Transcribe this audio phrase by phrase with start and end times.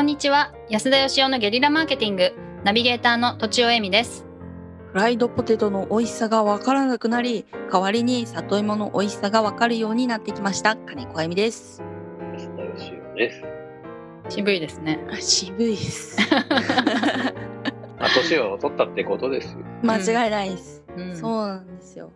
[0.00, 0.50] こんにちは。
[0.70, 2.32] 安田義雄のゲリラマーケティング。
[2.64, 4.24] ナビゲーターのとちおえみです。
[4.92, 10.74] フライドポテトの美味しさがわからなくなり代わりに里芋の美味しさがわかるようになってきました。
[10.74, 11.82] 金子あゆみです。
[12.32, 13.44] 安田義雄です。
[14.30, 15.06] 渋いですね。
[15.12, 16.16] あ渋いです。
[16.30, 19.58] まあ、年を取ったってことですよ。
[19.84, 21.14] 間違いないです、うん。
[21.14, 22.10] そうなんですよ。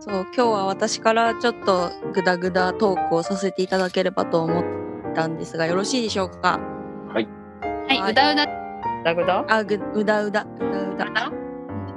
[0.00, 4.64] そう今日は私からちょっとグダグダトークをさせていただければと思っ
[5.14, 6.58] たんですがよろしいでしょうか？
[6.58, 6.75] はい。
[7.88, 8.44] はい、はいうだうだ。
[8.44, 9.44] うだぐだ。
[9.48, 10.46] あぐうだうだ。
[10.58, 11.32] うだうだ。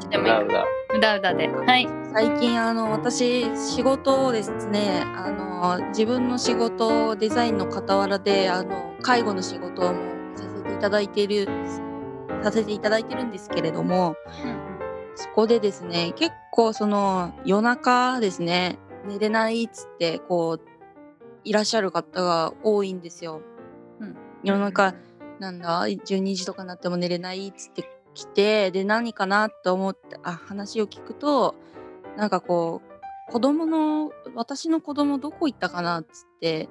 [0.10, 0.66] でもいいうだ。
[0.96, 1.16] うだ。
[1.18, 1.48] うだで。
[1.48, 1.88] はい。
[2.14, 10.00] 最近あの私仕事をですねあの自分の仕事デザインの傍らであの介護の仕事も
[10.36, 11.48] させていただいている
[12.44, 14.16] させていただいてるんですけれども
[15.16, 20.62] そこでですね結構その夜中ですね寝れないっつってこう
[21.44, 23.42] いらっしゃる方が多いんですよ。
[24.00, 24.16] うん。
[24.44, 24.94] 夜中
[25.40, 31.56] なんだ12時とかになっても寝れないっつって来てで何かなと思ってあ話を聞くと
[32.18, 36.68] なんかこう子供の私の子供どこ行ったかなっつって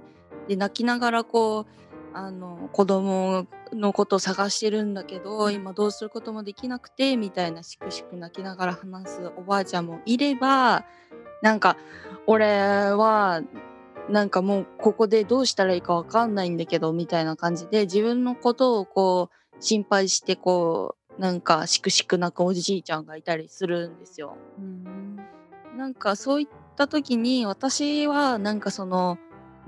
[0.48, 10.84] で泣きながらこうあの子供のことを探してるんだけど今どうすることもできなくてみたいなしくしく泣きながら話すおばあちゃんもいれば
[11.42, 11.76] なんか
[12.26, 12.46] 俺
[12.90, 13.42] は
[14.08, 24.36] なんかもうここでどうしたらいいかわかんないんだけどみたいな感じで自分のことをこう心配してこうなんかしくしく泣くおじいちゃんがいたりするんですよ。
[24.58, 25.16] うん
[25.76, 29.18] なんかそういった時に私はなんかその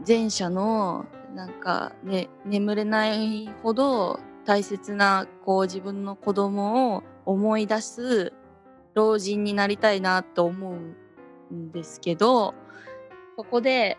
[0.06, 8.33] 前者のなんかね眠れないほど大切なこう自分の子供を思い出す
[8.94, 10.77] 老人になりたいなと思
[11.50, 12.55] うんですけど
[13.36, 13.98] そこで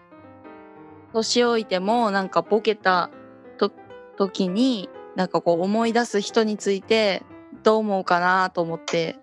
[1.13, 3.09] 年老いてもなんかボケた
[3.57, 3.71] と
[4.17, 7.23] 時になんかこう思い出す人について
[7.63, 9.17] どう思うかなと思って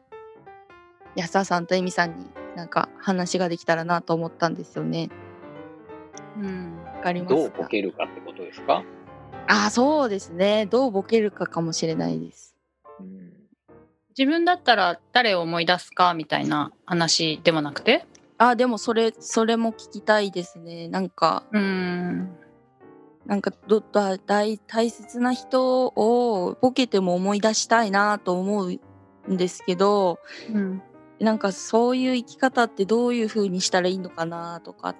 [1.16, 5.10] 安田さんとエミさんになんか話ができたらなと思ったんですよね。
[6.36, 8.84] うんわかりますかどうボケるかってことですか？
[9.48, 10.66] ああそうですね。
[10.66, 12.54] どうボケるかかもしれないです。
[13.00, 13.32] うん。
[14.16, 18.04] 自分だったら誰を思い出すかみたいな話でもなくて？
[18.38, 20.88] あーでもそれそれも聞きたいですね。
[20.88, 22.30] なんかうん
[23.26, 28.78] なんかどだ大大切な人をボケても思い出したいなと思う
[29.32, 30.18] んですけど
[30.52, 30.82] うん
[31.20, 34.96] なんかそういう生き方ってどういう風にしたらいいのかなとかっ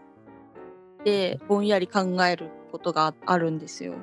[1.05, 3.95] てぼんやり考えることがあるんですよ。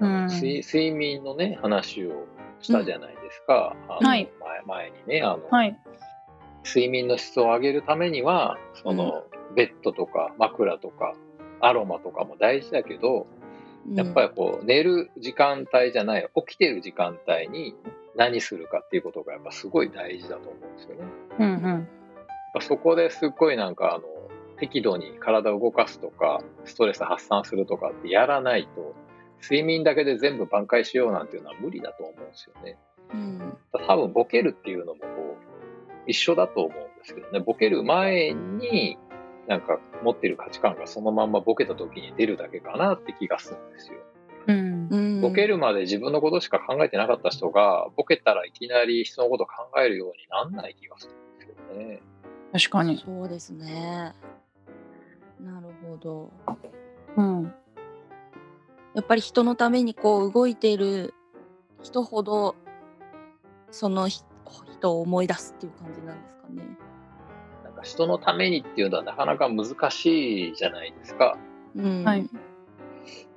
[0.00, 2.26] うん睡睡眠のね話を
[2.60, 3.76] したじゃないですか。
[3.88, 5.78] あのはい前前にねあの、はい
[6.64, 11.14] 睡眠の質を上げるためにはその、ベッドとか枕とか
[11.60, 13.44] アロマとかも大事だけど、うん
[13.92, 17.74] やっぱりこう寝る時間帯じゃない起きてる時間帯に
[18.16, 21.04] 何するかっていうことがやっぱすごい大事だと思うんですよね。
[21.38, 21.82] うんうんやっ
[22.54, 24.04] ぱそこですっごいなんかあの
[24.58, 28.94] 適度に体を動かすとかストレス発散するとかってやらないと
[29.42, 32.78] 睡眠だけで全部挽回しようなんていうのは無理だと思うんですよね。
[33.12, 35.53] うん多分ボケるっていうのもこう
[36.06, 38.98] 一緒だと思うんですけどねボケる前に
[39.46, 43.98] なんか持ってる価値観がそのまんまボケた時に出るだけかなって気がするんですよ。
[44.46, 52.00] うんうんボケるまで自分のことしか考えてなかった人がボケたらいきなり人のこと考えるようになんない気がするんですけどね。
[52.52, 54.14] 確かにそうですね。
[55.40, 56.30] なるほど。
[57.16, 57.54] うん
[58.94, 61.14] やっぱり人のためにこう動いている
[61.82, 62.54] 人ほど
[63.70, 64.22] そのひ
[64.84, 66.62] 人を思い出すっていう感じなんですかね。
[67.64, 71.38] なんか人のためにっていうのはなかなか難しいじゃないですか。
[71.74, 72.04] うん。
[72.04, 72.28] はい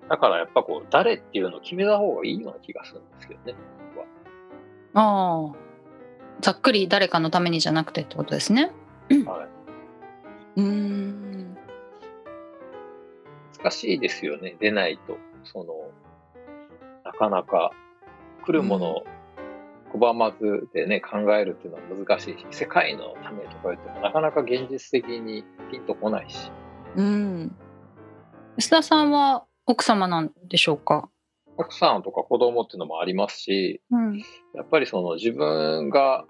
[0.10, 3.56] だからやっぱこう誰っていうのを決めた方がいいような気がするんですけどね。
[4.94, 5.56] ああ
[6.40, 8.72] ざっくり誰かのためにじゃなくてってことですね
[9.10, 9.48] は
[10.56, 11.58] い、うーん。
[13.62, 14.56] 難しいですよね。
[14.62, 15.18] 出ないと。
[15.44, 15.74] その、
[17.04, 17.72] なかなか
[18.46, 19.04] 来るものを
[19.94, 26.52] 拒まずでね、考えるっていうのは難しいし、世界のためとか言ってもなかなか現実的にピンとこないし。
[26.96, 27.56] うん。
[28.58, 31.10] 安田さんは奥様なんでしょうか？
[31.58, 34.18] 奥さんとか子供っていうのもありますし、うん
[34.54, 36.26] やっぱりその自分が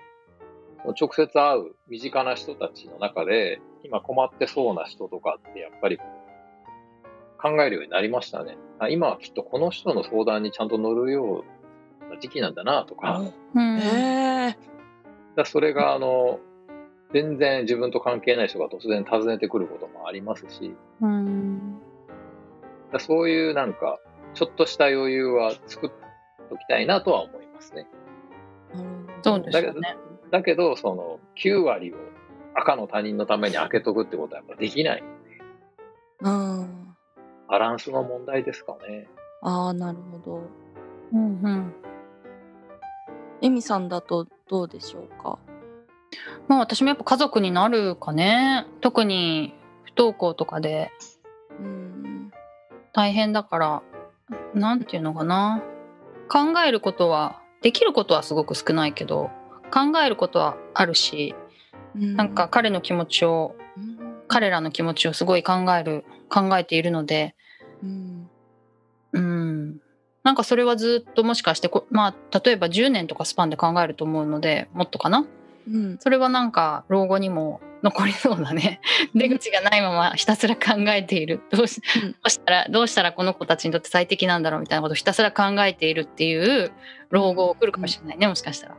[0.99, 5.97] 直接会う身近な人たちの中で、今困ってそうな人とかってやっぱり
[7.41, 8.57] 考えるようになりましたね。
[8.79, 11.56] あ今はきっとこの人の相談にちゃんと乗るよう
[12.09, 13.21] な時期なんだなとか、
[13.53, 14.57] うんへえ。
[15.35, 16.39] だそれがあの、
[17.13, 21.79] 全然自分と関係ない人が突然訪ねてくることもありますし、うん
[22.91, 23.99] だそういうなんか
[24.33, 25.89] ちょっとした余裕は作っ
[26.49, 27.87] ときたいなとは思いますね。
[29.23, 29.97] そうですだけどよね。
[30.31, 31.95] だけど、その9割を
[32.53, 35.03] 赤の他人のために開けとくってことはやっぱできない。
[36.21, 36.95] うん。
[37.47, 39.07] バランスの問題ですかね。
[39.41, 40.41] ああ、なるほど。
[41.13, 41.73] うんうん。
[43.41, 45.39] エミさんだとどうでしょうか？
[46.47, 48.65] まあ私もやっぱ家族になるかね。
[48.81, 49.53] 特に
[49.83, 50.91] 不登校とかで
[51.59, 52.31] うん。
[52.93, 53.83] 大変だから、
[54.53, 55.61] なんていうのかな。
[56.29, 59.29] 考えることは、できることはすごく少ないけど、
[59.71, 61.35] 考えることはあるし、
[61.93, 63.97] なんか、彼の気持ちを、うん
[64.29, 67.33] 彼らの気持ちをすごい考える、考えているので、
[67.81, 68.16] うん。
[70.27, 70.29] うん。
[70.29, 75.25] なんかそれはずっともしかしてこ、まあ例えば10年とかスパンで考えると思うので、もっとかな？
[75.67, 75.97] うん。
[75.99, 78.81] それはなんか老後にも残りそうだね。
[79.15, 81.41] 出口がないままひたすら考えている。
[81.49, 86.71] どうしうんどうしたらどうしたらこの子たちにとって最適なんだろうみたいなことをひたすら考えているっていう
[87.09, 88.75] 老後を来るかもしれないね、もしかしたら。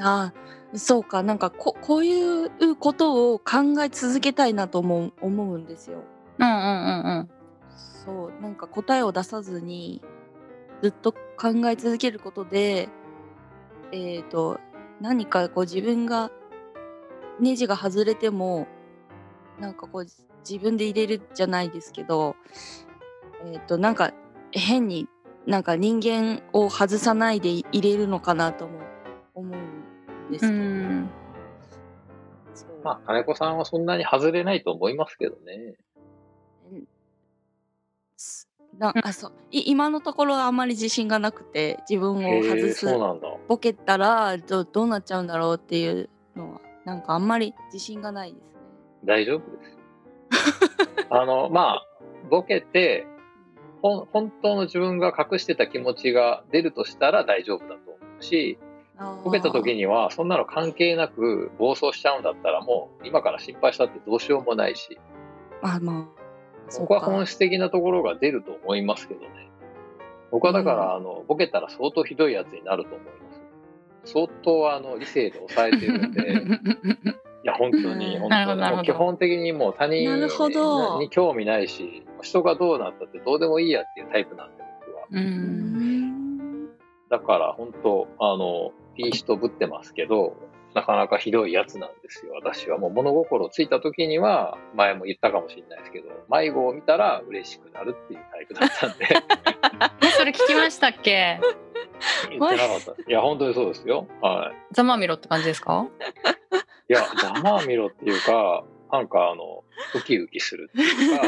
[0.00, 0.32] あ
[0.74, 1.22] あ、そうか。
[1.22, 6.02] なんかここういうことを考え続けたいなと思う思うんですよ。
[6.38, 7.30] うんうんうんうん。
[8.04, 10.02] そう、なんか答えを出さずに
[10.82, 12.88] ずっと考え続けることで、
[13.92, 14.58] えっ、と
[15.00, 16.30] 何かこう自分が
[17.40, 18.66] ネジが外れても
[19.60, 20.06] なんかこう
[20.48, 22.36] 自分で入れるじゃないですけど、
[23.44, 24.12] えっ、となんか
[24.52, 25.08] 変に
[25.46, 28.80] なんか人間を外さないで入れるのかなとも
[29.34, 29.56] 思う
[30.28, 30.56] んですけうど。
[30.56, 31.10] ん
[32.54, 35.74] そうまあ、金子さんはそんなに外れないと思いますけどね。
[38.76, 42.86] すなあそうい今のところはあんまり自信がなくて自分を外す。
[43.48, 48.58] ボケたらどどうなっちゃうんだろうっていうのはなんかあんまり自信がないですね。
[49.04, 49.76] 大丈夫です。
[51.10, 51.86] あの、まあ、
[52.30, 53.06] ボケて、
[53.82, 58.58] ほん本当の自分が隠してた気持ちが出るとしたら大丈夫だと思うし、
[59.24, 64.98] ボケた時ににはそんなの関係なく暴走しちゃうんだったらもう今から心配したってどうしようもないし、
[65.62, 66.15] あまあ
[66.68, 69.28] そこは本質的なところが出ると思いますけどね。
[70.30, 73.12] 僕はだから、あの、ボケたら相当ひどいやつになると思いま
[74.04, 74.12] す。
[74.12, 76.32] 相当あの理性で抑えてるんで、
[77.42, 78.20] いや本当にうん。
[78.30, 78.82] 本当に。
[78.84, 80.14] 基本的にもう他人
[80.98, 85.06] に興味ないし、人がどうなったってどうでもいいやっていうタイプなんで僕は。
[87.08, 90.36] だから本当あのいい人ぶってますけど、
[90.76, 92.34] なかなかひどいやつなんですよ。
[92.34, 99.06] 私はもう物心ついた時には前も言ったかもしれないですけど、迷子を見たら嬉しくなるっていうタイプだったんで。
[100.06, 101.40] えそれ聞きましたっけ？
[102.28, 103.10] 言ってなかった。
[103.10, 104.06] いや、本当にそうですよ。
[104.20, 105.86] はざまみろって感じですか？
[106.88, 106.92] い。
[106.92, 108.62] いや、ざまあみろっていうか、
[108.92, 109.64] なんかあの、
[109.94, 111.26] ウキウキするっていうか、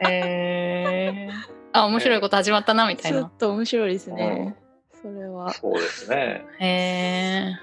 [0.10, 1.30] へえ
[1.72, 4.56] あ面白いこと始まったなみたいなちょっと面白いですね。
[5.02, 5.50] それは。
[5.50, 6.44] そうですね。
[6.58, 6.66] へ
[7.52, 7.58] え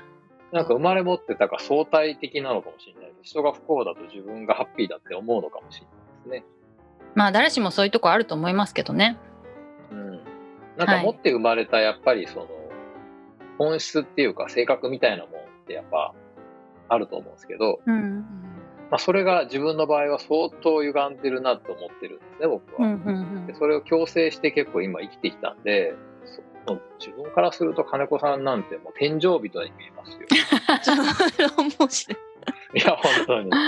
[0.54, 3.14] なんか生まれ持ってたか相対的なのかもしれない。
[3.24, 5.88] 人が不幸だと自分がハッピーだって思うのかもしれ
[6.30, 6.54] ないですね。
[7.16, 9.18] まあ誰しもそういうとこあると思いますけどね
[9.92, 10.22] うん。
[10.78, 12.48] なんか持って生まれたやっぱりその、
[13.58, 15.34] 本質っていうか性格みたいなもんっ
[15.66, 16.14] てやっぱ
[16.90, 18.20] あると思うんですけど、うん
[18.92, 22.88] まあそれが自分の場合は相当歪んでるなと思ってるんですね、僕は。
[22.88, 25.96] うんうんでそれを強制して結構今生きてきたんで、
[26.68, 30.20] そ自分からすると金子さんなんてもう天井人に見えますよ。
[31.80, 32.80] 面白い。
[32.80, 33.50] いや、本当に。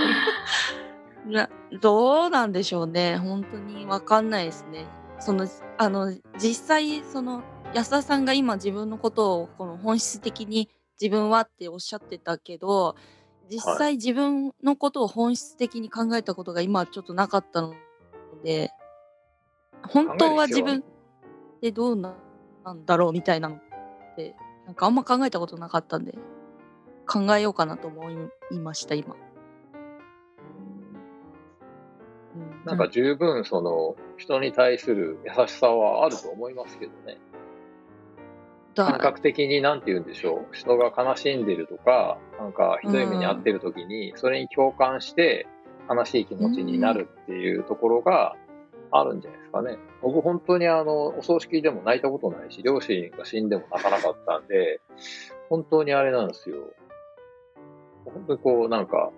[1.25, 1.49] な
[1.81, 4.85] どうなんでしょうね本当にわかんないですね
[5.19, 5.47] その
[5.77, 10.69] あの実際その安田さんが今自分のことをこの本質的に
[11.01, 12.95] 自分はっておっしゃってたけど
[13.49, 17.75] 実は際自分のことを本質的に考えたことが今ちょっとなかったの
[18.43, 18.71] で
[19.83, 20.83] 本当は自分っ
[21.61, 22.15] てどうな
[22.73, 23.59] んだろうみたいなのっ
[24.15, 26.17] てなんかあんま考えたことなかったんで
[27.07, 28.09] 考えようかなと思
[28.51, 29.15] いました今。
[32.35, 37.19] うんなんか十分その人に対する優しさはあると思いますけどね。
[38.73, 40.55] だ感覚的になんて言うんでしょう。
[40.55, 45.47] 人が悲しんでるとか、なんかひどい目に遭ってる時に、それに共感して
[45.89, 48.35] 悲しい気持ちになるっていうところが
[48.91, 49.77] あるんじゃないですかね。
[50.01, 54.81] 僕本当にあの、お葬式でも泣いたことないし、両親が死んでも泣かなかったんで、
[55.49, 56.57] 本当にあれなんですよ。
[58.05, 59.11] 本当にこう、なんか、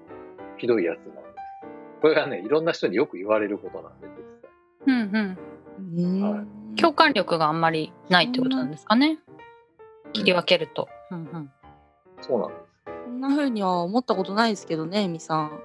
[0.58, 1.26] ひどいやつなんです。
[2.02, 4.50] これがね、いろんな人によく言われることなんで、実際。
[4.88, 5.38] うんうん
[5.96, 6.48] うんはい
[6.78, 9.18] 共感力があんまりないってことなんですかね
[10.14, 11.52] 切り分けると、うんうん、
[12.22, 12.62] そうなんです。
[13.06, 15.60] そんな風には思ったことないですけどね、みさん。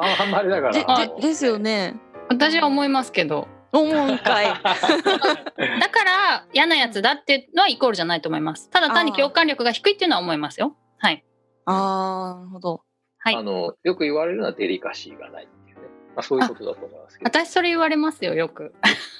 [0.00, 1.96] ああんまりだからですよね。
[2.30, 4.46] 私は思いますけど思うんかい。
[4.62, 11.24] だから嫌なやつだっていうのはイコールじゃないと思いますただ単に共感力が低いっていうのは思いますよはい
[11.66, 12.82] ああ、なるほど。
[13.18, 15.82] はいあの、よく言われるのはデリカシーがないっていうね。
[16.16, 17.28] まあ、そういうことだと思いますけど。
[17.28, 18.74] 私それ言われますよよく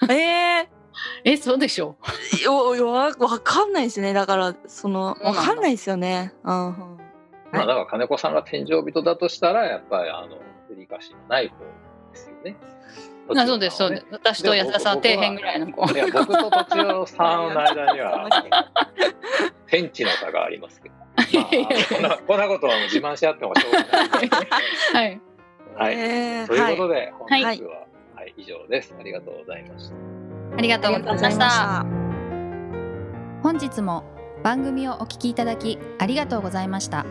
[0.09, 0.61] え
[1.25, 1.97] ええそうでしょ？
[2.45, 4.12] よよわわかんないですね。
[4.14, 6.33] だからそのわかんないですよね。
[6.45, 6.99] うんうん。
[7.52, 10.38] まあ、だから金子さんが天井人だとしたら、やっぱりあの、
[10.71, 11.55] デリカシーがない方
[12.11, 12.57] ですよね。
[13.37, 14.07] あそうですそうですす。
[14.11, 18.29] 私と安田さんは底辺ぐらいの子いや、僕と土地尾さんの間には、
[19.67, 20.95] 天地の差がありますけど。
[20.97, 21.19] まあ
[21.87, 23.87] こんなこんなことは自慢し合ってもしょうがな
[24.25, 24.31] い。
[24.93, 25.21] はい
[25.76, 25.95] はい。
[25.95, 27.62] えーということで、本日は、はい
[28.17, 28.95] はい、以上です。
[28.99, 30.21] ありがとうございました。
[30.57, 31.87] ありがとうございました
[33.43, 34.05] 本日も
[34.43, 37.07] 番組をお聞きいただきありがとうございました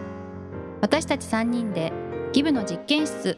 [0.82, 1.92] 私たち3人で
[2.34, 3.38] ギブの実験室